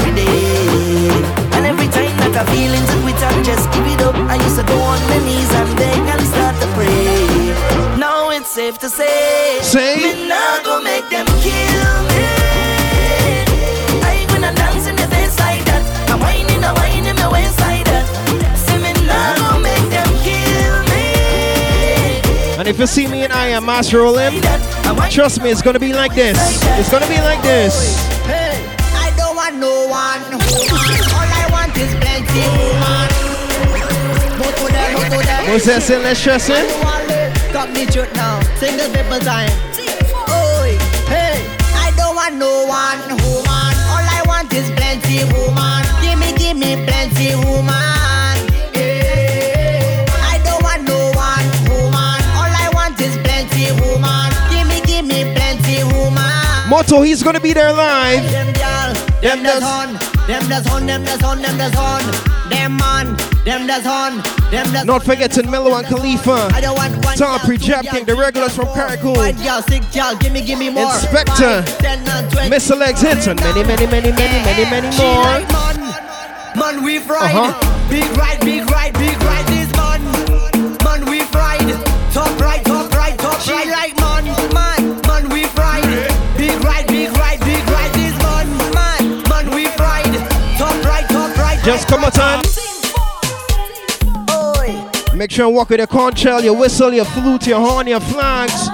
[2.37, 4.15] every time that I feel into quit and just give it up.
[4.29, 7.99] I used to go on my knees and beg and start to pray.
[7.99, 9.97] Now it's safe to say Say.
[9.97, 12.25] Me not go make them kill me.
[14.05, 15.83] I ain't gonna dance in the face like that.
[16.11, 18.07] I'm whining, I'm whining my waist like that.
[18.57, 22.59] Say me not go make them kill me.
[22.59, 24.41] And if you see me and I am master rolling,
[25.11, 26.37] trust me, it's gonna be like this.
[26.79, 28.16] It's gonna be like this.
[35.47, 36.03] What's that saying?
[36.03, 36.67] Let's stress it.
[37.53, 37.87] Got me
[38.19, 38.43] now.
[38.59, 39.47] People time.
[40.27, 40.75] Oi,
[41.07, 41.39] hey,
[41.71, 43.75] I don't want no one woman.
[43.87, 45.87] All I want is plenty woman.
[46.03, 48.37] Give me, give me plenty woman.
[48.75, 50.03] Yeah.
[50.27, 52.19] I don't want no one woman.
[52.35, 54.35] All I want is plenty woman.
[54.51, 56.69] Give me, give me plenty woman.
[56.69, 58.27] Motto, he's gonna be there live.
[58.33, 58.51] Them
[59.23, 59.95] them that's on,
[60.27, 64.19] them that's on, them that's on, them that's on, them man, them that's on,
[64.51, 66.51] them that's Not forgetting Mellow and Khalifa.
[66.53, 69.17] I don't want one Tallpree Jab King, the regulars from Caracol.
[69.17, 70.93] White gal, sick gal, gimme, gimme more.
[70.93, 72.51] Inspector, Five, 10 and 20.
[72.51, 72.79] Mr.
[72.79, 75.25] Legs many, many, many, many, many, many more.
[76.57, 77.35] man, we fried.
[77.35, 77.89] Uh-huh.
[77.91, 79.76] Big ride, big ride, big ride
[91.67, 92.45] Just come on, time.
[95.17, 97.99] Make sure and walk with your conch shell, your whistle, your flute, your horn, your
[97.99, 98.69] flags.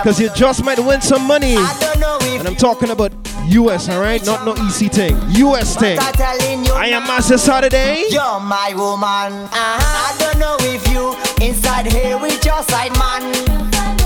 [0.00, 1.56] Because you just might win some money.
[1.56, 3.12] And I'm talking about
[3.48, 4.24] US, alright?
[4.24, 5.14] Not no EC thing.
[5.36, 5.98] US thing.
[6.00, 8.06] I am Master Saturday.
[8.08, 9.44] You're my woman.
[9.52, 10.08] Uh-huh.
[10.08, 11.14] I don't know if you
[11.46, 13.32] inside here with your side man,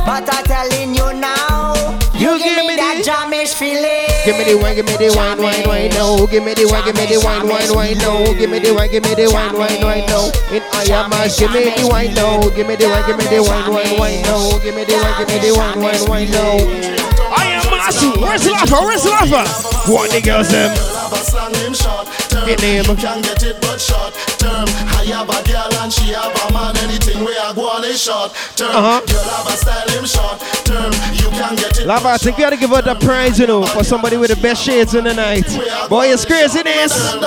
[0.04, 1.74] but I'm telling you now.
[2.18, 3.97] You, give, me, that jamish feeling.
[4.29, 6.27] Give me the wine, give me the wine, wine, wine, no.
[6.27, 8.29] Give me the wine, give me the wine, wine, wine, no.
[8.37, 10.29] Give me the wine, give me the wine, wine, wine, no.
[10.53, 12.45] In I am Master, give me the wine, no.
[12.53, 14.61] Give me the wine, give me the wine, wine, wine, no.
[14.61, 16.61] Give me the wine, give me the wine, wine, wine, no.
[17.33, 18.21] I am Master.
[18.21, 18.85] Where's the lover?
[18.85, 19.49] Where's the lover?
[19.88, 20.77] What the girls them?
[22.45, 22.85] Hit name.
[22.85, 24.68] You can get it but short term.
[24.93, 26.76] I have a girl and she have a man.
[26.85, 28.76] Anything where I go on is short term.
[28.76, 29.01] Uh-huh.
[29.09, 30.57] Girl have a style him short term.
[31.14, 31.86] You can get it.
[31.86, 34.40] Lava, I think we gotta give her the prize, you know, for somebody with the
[34.40, 35.46] best shades in the night.
[35.88, 36.92] Boy, it's crazy, this.
[37.14, 37.20] You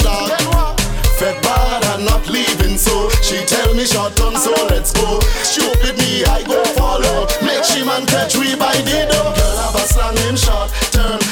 [0.00, 0.80] dog.
[1.18, 5.20] Fed bad and not leaving so She tell me short so let's go
[5.98, 10.16] me I go follow Make she man catch by the door Girl have a slang
[10.26, 10.70] him short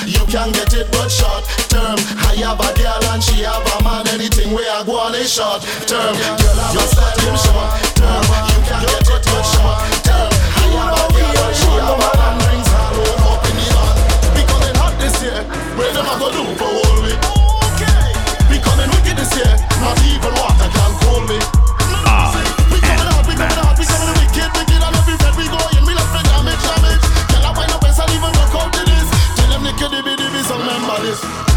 [0.07, 1.97] You can get it but short term.
[2.21, 5.33] I have a girl and she have a man Anything where I go on is
[5.33, 6.13] short term.
[6.13, 8.23] Girl have a style him short term.
[8.53, 10.31] You can get it but short term.
[10.31, 13.97] I have a girl and she have a man Rings all up in the heart
[14.37, 15.41] We coming hot this year
[15.81, 17.21] Where them a go do for all week
[18.53, 19.57] we coming wicked this year.
[19.81, 21.62] Not even water can cool me.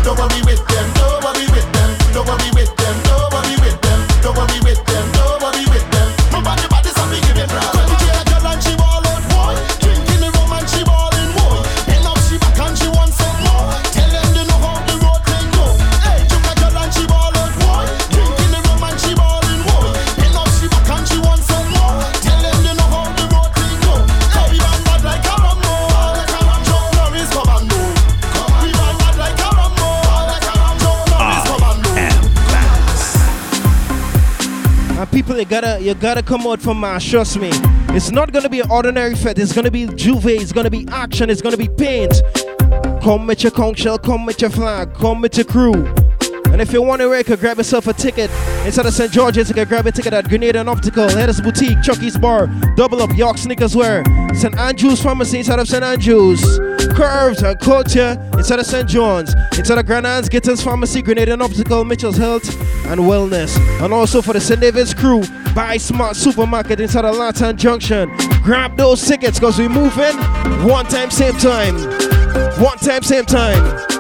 [0.05, 0.94] Don't worry with them,
[35.35, 37.03] people, you gotta, you gotta come out from Mass.
[37.03, 37.49] Trust me.
[37.95, 39.39] It's not gonna be an ordinary fete.
[39.39, 40.25] It's gonna be juve.
[40.27, 41.29] It's gonna be action.
[41.29, 42.21] It's gonna be paint.
[43.01, 43.97] Come with your conch shell.
[43.97, 44.93] Come with your flag.
[44.93, 46.04] Come with your crew.
[46.55, 48.31] And if you want to, can grab yourself a ticket
[48.65, 49.11] inside of St.
[49.11, 49.49] George's.
[49.49, 52.47] You can grab a ticket at Grenada and Optical, Headers Boutique, Chucky's Bar,
[52.77, 54.57] Double Up, York Sneakers Wear, St.
[54.57, 55.83] Andrew's Pharmacy inside of St.
[55.83, 56.41] Andrew's,
[56.95, 58.87] Curves and Culture inside of St.
[58.87, 62.47] John's, inside of Grand Anse, Pharmacy, Grenada and Optical, Mitchell's Health
[62.85, 63.57] and Wellness.
[63.83, 64.61] And also for the St.
[64.61, 68.09] David's crew, Buy Smart Supermarket inside of Lantan Junction.
[68.43, 70.15] Grab those tickets because we're moving
[70.65, 71.75] one time, same time.
[72.61, 73.94] One time, same time.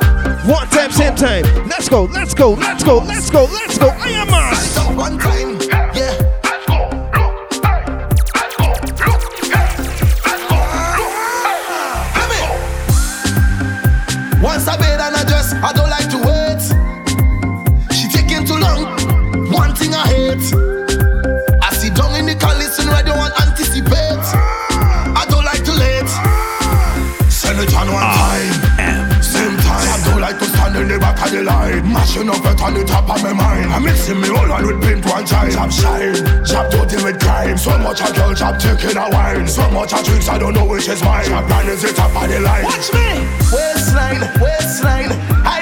[0.47, 1.43] One time, same time.
[1.67, 3.89] Let's go, let's go, let's go, let's go, let's go.
[3.89, 4.77] I am us.
[4.95, 5.54] One time,
[31.45, 31.85] line.
[31.93, 33.71] Mashing up it on the top of my mind.
[33.71, 35.51] I'm mixing me all on with one time.
[35.51, 36.15] Job shine.
[36.43, 37.57] Job dirty with crime.
[37.57, 39.47] So much a girl job taking a wine.
[39.47, 41.25] So much a drinks, I don't know which is mine.
[41.25, 42.65] Job line is the top of the line.
[42.65, 43.07] Watch me.
[43.53, 45.11] Waistline, waistline.
[45.45, 45.54] I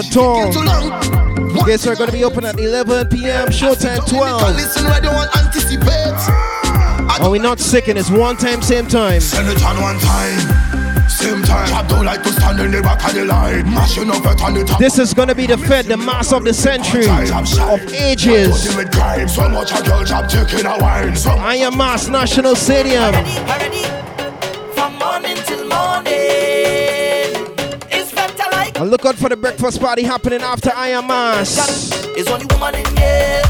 [0.00, 0.16] Not
[0.52, 1.64] at all.
[1.66, 3.48] Guess we're gonna be open at 11 p.m.
[3.48, 4.56] Showtime 12.
[4.56, 5.90] Listen radio and anticipate.
[7.20, 7.98] And we're not sicking.
[7.98, 9.20] It's one time, same time.
[9.20, 11.08] Send it on one time.
[11.10, 11.74] Same time.
[11.74, 13.64] I don't like to stand in the back of the line.
[13.74, 14.78] Mashing up it on the top.
[14.78, 18.62] This is gonna be the Fed, the mass of the century of ages.
[19.34, 21.14] So much a girl job taking a wine.
[21.26, 23.12] I am Mass National Stadium.
[28.90, 31.92] Look out for the breakfast party happening after I am Mass.
[32.16, 33.42] It's only woman in here.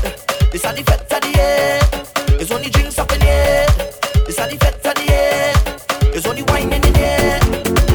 [0.52, 2.38] This are the fete of the year.
[2.38, 3.66] It's only drinks up in here.
[4.26, 6.12] This are the fete of the year.
[6.14, 7.40] It's only wine in here.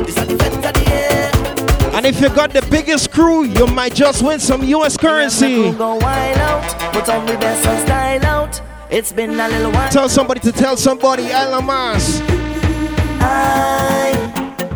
[0.06, 1.96] This are the fete of the year.
[1.96, 5.72] And if you got the biggest crew, you might just win some US currency.
[5.74, 6.94] Go wild out.
[6.94, 8.62] Put on the best and style out.
[8.90, 9.92] It's been a little while.
[9.92, 12.22] Tell somebody to tell somebody I am Mass.
[13.22, 14.14] I,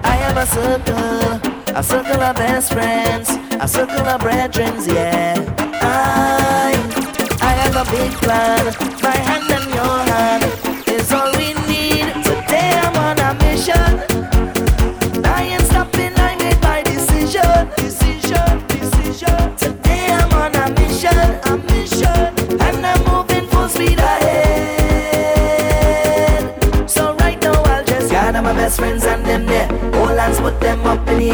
[0.03, 1.38] I have a circle,
[1.75, 5.35] a circle of best friends, a circle of brethren, yeah.
[5.81, 6.73] I,
[7.41, 8.73] I have a big plan.
[9.01, 10.43] My hand and your hand
[10.87, 12.13] is all we need.
[12.23, 13.99] Today I'm on a mission.
[15.25, 16.13] I ain't stopping.
[16.17, 19.55] I made my decision, decision, decision.
[19.57, 25.29] Today I'm on a mission, a mission, and I'm moving full speed ahead.
[26.89, 29.69] So right now I'll just gather my best friends and them there.
[29.95, 31.28] All hands put them up in the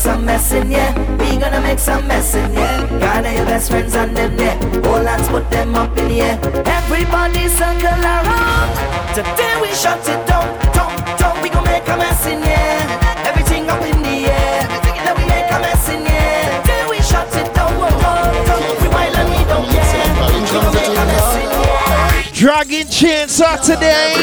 [0.00, 0.94] some mess in here.
[1.18, 2.86] We gonna make some mess in here.
[2.98, 4.56] Gather your best friends and them there.
[4.88, 6.38] All hands put them up in the air.
[6.64, 8.70] Everybody circle around.
[9.14, 11.42] Today we shut it down, down, down.
[11.42, 12.80] We gonna make a mess in here.
[13.28, 14.66] Everything up in the air.
[15.04, 16.48] Then we make a mess in here.
[16.64, 18.62] Today we shut it down, whoa, whoa, down.
[18.80, 19.84] We wild and we don't care.
[20.32, 22.32] We gonna make a mess in here.
[22.32, 24.16] Dragon Chain Saturday.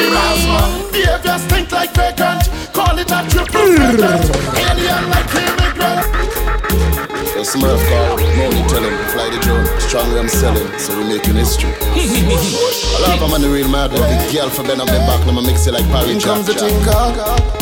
[0.92, 2.50] Behavior stink like vagrant.
[2.74, 4.26] Call it a triple vagrant.
[4.58, 5.57] Alien like immigrant.
[5.57, 5.57] The
[7.48, 9.66] Smurf call, no need tell him, fly the drone.
[9.80, 11.72] Strong I'm selling, so we're making history.
[11.80, 14.00] I love I'm on the real mad, the
[14.34, 16.44] girl for Ben up the back, now I mix it like Parry In Jack.
[16.44, 16.68] comes the Jack.
[16.68, 17.08] tinker.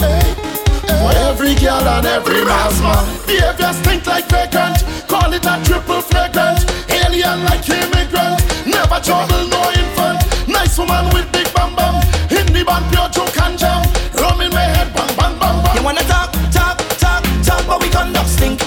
[0.02, 1.02] Eh, eh.
[1.06, 3.06] For every girl and every mass man.
[3.28, 4.82] Behavior stink like vagrant.
[5.08, 6.66] Call it a triple flagrant.
[6.90, 8.42] Alien like immigrant.
[8.66, 10.18] Never trouble, no infant.
[10.50, 12.02] Nice woman with big bam bam.
[12.34, 13.86] In the band, pure joke and jam.
[14.18, 15.76] Rum in my head, bang bang bang bang.
[15.78, 18.58] You wanna talk, talk, talk, talk, but we conduct stink.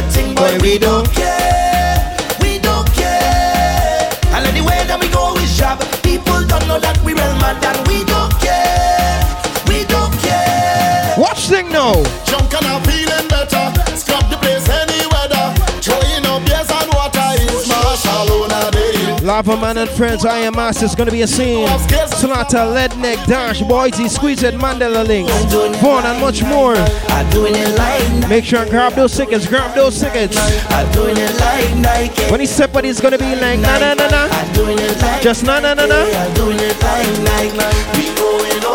[0.00, 2.16] We don't care what you think, but Boy, we don't care.
[2.40, 4.08] We don't care.
[4.32, 5.78] And anyway that we go is job.
[6.02, 8.04] People don't know that we real mad and we
[19.30, 21.68] Lava Man and Friends, I am Master, it's gonna be a scene.
[22.08, 22.90] Sonata, Lead
[23.28, 25.32] Dash, Boyzie, Squeeze It, Mandela Links,
[25.78, 26.74] Vaughn, and much more.
[28.28, 30.36] Make sure and grab those tickets, grab those tickets.
[32.28, 34.28] When he step out, he's gonna be like, na na na na.
[35.22, 36.02] Just na na na na.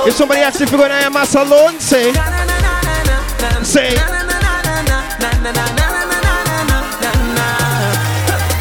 [0.07, 2.13] If somebody asks if you're going to I am alone, say,
[3.61, 3.89] say,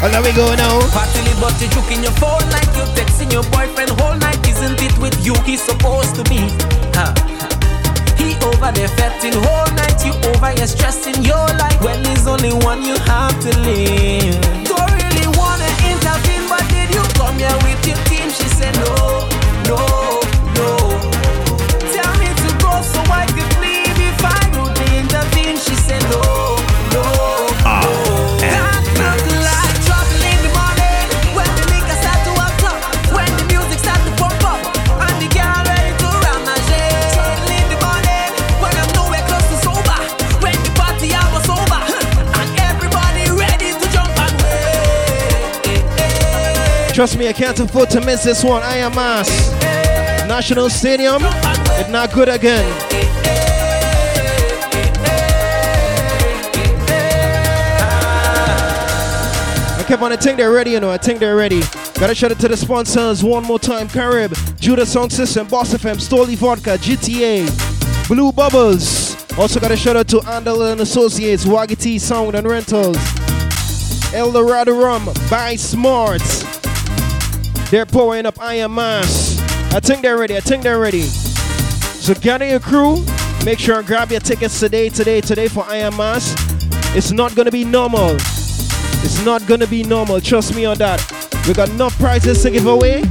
[0.03, 1.24] and now we go now.
[1.45, 4.41] But you're juking your phone like you're texting your boyfriend whole night.
[4.49, 6.41] Isn't it with you he's supposed to be?
[6.97, 7.13] Huh.
[8.17, 9.93] He over there fetting whole night.
[10.03, 14.41] You over here stressing your life when there's only one you have to live.
[14.65, 18.25] Don't really wanna intervene, but did you come here with your team?
[18.33, 19.14] She said no,
[47.05, 48.63] Trust me, I can't afford to miss this one.
[48.63, 49.29] I am Mass.
[50.27, 51.21] National Stadium.
[51.21, 52.65] It's not good again.
[59.77, 60.89] I kept on, I think they're ready, you know.
[60.89, 61.61] I think they're ready.
[61.93, 65.97] Gotta shout out to the sponsors one more time Carib, Judah Sound System, Boss FM,
[65.97, 69.15] Stoli Vodka, GTA, Blue Bubbles.
[69.37, 72.97] Also gotta shout out to Andal and Associates, Waggy Sound and Rentals,
[74.11, 76.54] El Dorado Rum, Buy Smart.
[77.71, 79.39] They're pouring up I Am Mass.
[79.73, 80.37] I think they're ready.
[80.37, 81.01] I think they're ready.
[81.01, 83.03] So gather your crew.
[83.43, 86.35] Make sure and grab your tickets today, today, today for I Am Mass.
[86.95, 88.11] It's not gonna be normal.
[88.11, 90.21] It's not gonna be normal.
[90.21, 91.01] Trust me on that.
[91.47, 93.03] We got enough prizes to give away.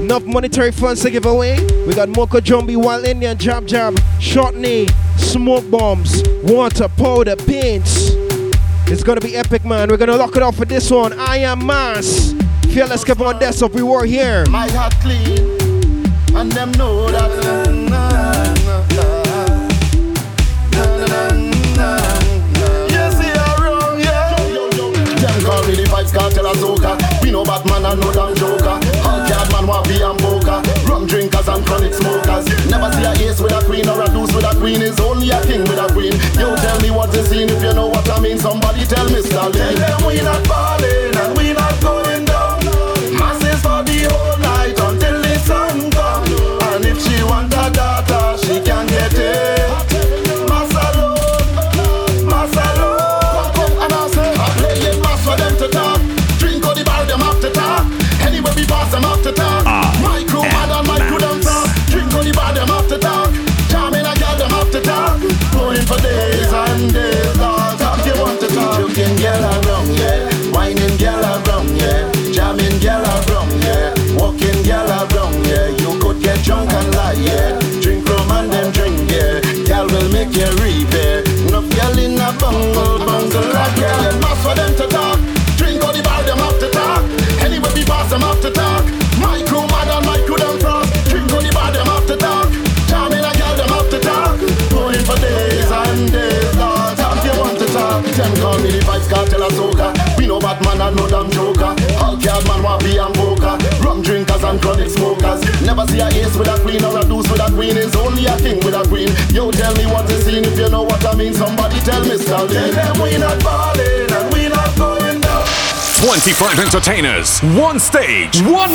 [0.00, 1.58] Enough monetary funds to give away.
[1.86, 8.10] We got Moko Jumbi, Wild Indian, Jab Jab, Shortney, Smoke Bombs, Water, Powder, Paints.
[8.86, 9.88] It's gonna be epic, man.
[9.88, 11.18] We're gonna lock it off for this one.
[11.18, 12.32] I am Mass.
[12.74, 13.70] Fearless Kavon desk up.
[13.70, 14.44] We were here.
[14.50, 15.38] My heart clean,
[16.34, 17.30] and them know that.
[22.90, 24.34] Yes, they are wrong, yeah.
[25.22, 26.98] Them call me the vibes cartel Azoka.
[27.22, 28.82] We know Batman and no damn joker.
[29.06, 30.58] Hulk yard man want be and poker.
[30.90, 32.44] Rum drinkers and chronic smokers.
[32.66, 34.82] Never see a ace with a queen or a deuce with a queen.
[34.82, 36.18] Is only a king with a queen.
[36.42, 38.36] You tell me what is scene if you know what I mean.
[38.38, 39.54] Somebody tell me, Stalin.
[39.54, 41.43] Tell them we not falling and we
[82.40, 84.02] bungle, bungle like girl.
[84.08, 85.18] And mass for them to talk.
[85.56, 87.02] Drink all the bar, them have to talk.
[87.44, 88.84] Anyway, we pass them have to talk.
[89.20, 90.90] My crew mad and my crew them frost.
[91.10, 92.48] Drink all the bar, them have to talk.
[92.88, 94.34] Jamming a girl, them have to talk.
[94.70, 96.96] Going for days and days, Lord.
[96.98, 98.04] Talk you want to talk.
[98.04, 99.92] Them call me the vibes cartel of soca.
[100.18, 101.83] We know Batman and no damn joker.
[102.14, 103.58] Hulk yard man want be and poker.
[103.82, 105.42] Rum drinkers and chronic smokers.
[105.66, 107.76] Never see a ace with a queen or a deuce with a queen.
[107.76, 109.10] Is only a king with a queen.
[109.34, 111.34] You tell me what is scene if you know what I mean.
[111.34, 112.14] Somebody tell me.
[112.22, 115.42] Tell them we not and we not going down.
[116.06, 118.70] 25 entertainers, one stage, one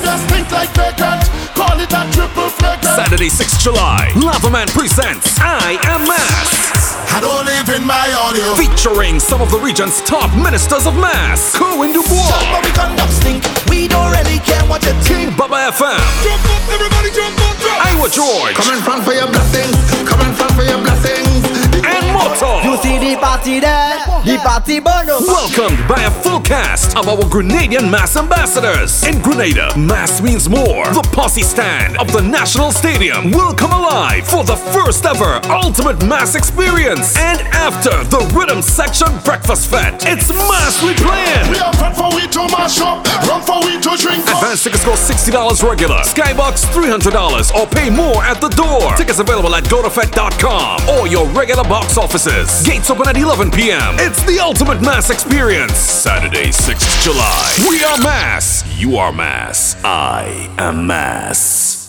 [0.00, 1.28] just think like vacant.
[1.52, 2.96] Call it a triple flagrant.
[2.96, 6.73] Saturday, 6th July, Lava Man presents I Am Mass.
[7.14, 8.42] I don't live in my audio.
[8.58, 11.54] Featuring some of the region's top ministers of mass.
[11.54, 12.26] Kerwin Du Bois.
[12.50, 13.46] But we conduct stink.
[13.70, 15.36] We don't really care what you think.
[15.38, 15.94] Baba FM.
[16.26, 17.86] Jump up, everybody jump up, jump.
[17.86, 18.58] Iwer George.
[18.58, 19.78] Come in front for your blessings.
[20.02, 21.53] Come in front for your blessings.
[22.14, 22.62] And Motto.
[22.62, 25.20] You see the party there, the party burn up.
[25.26, 29.02] Welcomed by a full cast of our Grenadian mass ambassadors.
[29.04, 30.86] In Grenada, mass means more.
[30.94, 36.04] The posse stand of the National Stadium will come alive for the first ever ultimate
[36.06, 37.16] mass experience.
[37.18, 41.50] And after the Rhythm Section Breakfast Fest, it's mass we playing.
[41.50, 43.04] We are front for we to mash up.
[43.26, 44.38] Run for we to drink up.
[44.42, 45.98] Advance tickets cost $60 regular.
[46.06, 48.94] Skybox $300 or pay more at the door.
[48.96, 52.62] Tickets available at GoToFet.com or your regular box offices.
[52.66, 53.94] Gates open at 11 p.m.
[53.98, 55.72] It's the ultimate mass experience.
[55.72, 57.66] Saturday, 6th July.
[57.70, 58.62] We are mass.
[58.78, 59.82] You are mass.
[59.84, 61.83] I am mass.